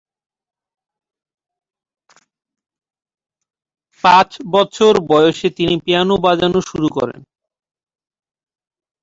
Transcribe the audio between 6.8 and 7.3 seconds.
করেন।